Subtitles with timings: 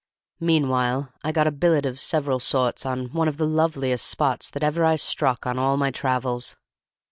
[0.39, 4.63] Meanwhile I got a billet of several sorts on one of the loveliest spots that
[4.63, 6.55] ever I struck on all my travels.